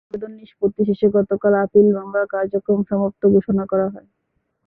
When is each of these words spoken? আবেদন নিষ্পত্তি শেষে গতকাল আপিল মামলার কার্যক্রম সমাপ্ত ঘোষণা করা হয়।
আবেদন 0.07 0.31
নিষ্পত্তি 0.39 0.81
শেষে 0.89 1.07
গতকাল 1.15 1.53
আপিল 1.63 1.87
মামলার 1.97 2.25
কার্যক্রম 2.33 2.79
সমাপ্ত 2.89 3.21
ঘোষণা 3.35 3.63
করা 3.71 3.87
হয়। 3.93 4.07